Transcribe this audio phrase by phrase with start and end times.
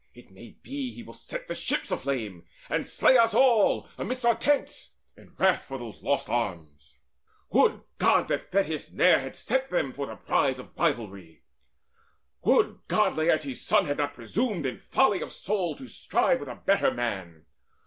[0.15, 4.33] It may be he will set the ships aflame, And slay us all amidst our
[4.33, 6.97] tents, in wrath For those lost arms.
[7.51, 11.43] Would God that Thetis ne'er Had set them for the prize of rivalry!
[12.43, 16.55] Would God Laertes' son had not presumed In folly of soul to strive with a
[16.55, 17.45] better man!